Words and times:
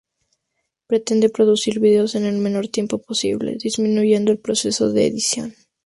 Pretende 0.87 1.29
producir 1.29 1.79
vídeos 1.79 2.15
en 2.15 2.25
el 2.25 2.39
menor 2.39 2.67
tiempo 2.69 2.97
posible, 2.97 3.57
disminuyendo 3.61 4.31
el 4.31 4.39
proceso 4.39 4.91
de 4.91 5.05
edición. 5.05 5.53